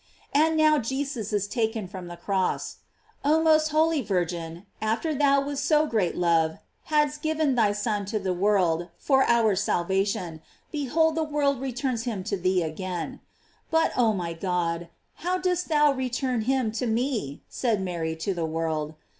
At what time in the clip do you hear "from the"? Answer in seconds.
1.87-2.17